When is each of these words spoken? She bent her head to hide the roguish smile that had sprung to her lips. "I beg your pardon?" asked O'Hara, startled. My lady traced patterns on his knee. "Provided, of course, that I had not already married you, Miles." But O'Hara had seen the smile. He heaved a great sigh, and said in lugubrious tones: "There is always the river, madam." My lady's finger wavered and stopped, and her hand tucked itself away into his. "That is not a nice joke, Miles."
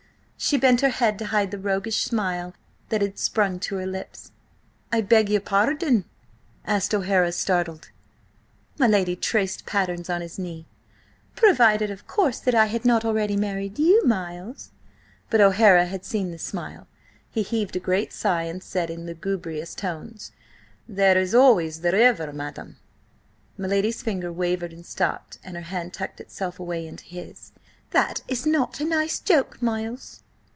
She 0.43 0.57
bent 0.57 0.81
her 0.81 0.89
head 0.89 1.19
to 1.19 1.27
hide 1.27 1.51
the 1.51 1.59
roguish 1.59 2.03
smile 2.03 2.55
that 2.89 3.03
had 3.03 3.19
sprung 3.19 3.59
to 3.59 3.75
her 3.75 3.85
lips. 3.85 4.31
"I 4.91 5.01
beg 5.01 5.29
your 5.29 5.39
pardon?" 5.39 6.05
asked 6.65 6.95
O'Hara, 6.95 7.31
startled. 7.31 7.91
My 8.79 8.87
lady 8.87 9.15
traced 9.15 9.67
patterns 9.67 10.09
on 10.09 10.21
his 10.21 10.39
knee. 10.39 10.65
"Provided, 11.35 11.91
of 11.91 12.07
course, 12.07 12.39
that 12.39 12.55
I 12.55 12.65
had 12.65 12.85
not 12.85 13.05
already 13.05 13.37
married 13.37 13.77
you, 13.77 14.03
Miles." 14.03 14.71
But 15.29 15.41
O'Hara 15.41 15.85
had 15.85 16.03
seen 16.05 16.31
the 16.31 16.39
smile. 16.39 16.87
He 17.29 17.43
heaved 17.43 17.75
a 17.75 17.79
great 17.79 18.11
sigh, 18.11 18.41
and 18.43 18.63
said 18.63 18.89
in 18.89 19.05
lugubrious 19.05 19.75
tones: 19.75 20.31
"There 20.89 21.19
is 21.19 21.35
always 21.35 21.81
the 21.81 21.91
river, 21.91 22.33
madam." 22.33 22.77
My 23.59 23.67
lady's 23.67 24.01
finger 24.01 24.31
wavered 24.33 24.73
and 24.73 24.87
stopped, 24.87 25.37
and 25.43 25.55
her 25.55 25.61
hand 25.61 25.93
tucked 25.93 26.19
itself 26.19 26.59
away 26.59 26.87
into 26.87 27.03
his. 27.05 27.51
"That 27.91 28.23
is 28.27 28.47
not 28.47 28.79
a 28.79 28.85
nice 28.85 29.19
joke, 29.19 29.61
Miles." 29.61 30.23